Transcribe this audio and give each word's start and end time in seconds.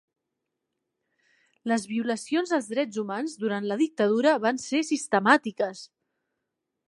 Les 1.71 1.85
violacions 1.89 2.55
als 2.57 2.71
drets 2.71 3.01
humans 3.03 3.37
durant 3.45 3.69
la 3.73 3.79
dictadura 3.83 4.35
van 4.47 4.61
ser 4.69 4.83
sistemàtiques. 4.91 5.85